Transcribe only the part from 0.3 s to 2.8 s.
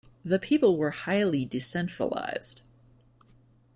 people were highly decentralized.